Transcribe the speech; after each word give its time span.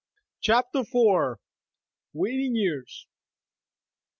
19 0.41 0.41
CHAPTER 0.41 0.79
IV. 1.33 1.37
WAITING 2.13 2.55
YEARS. 2.55 3.05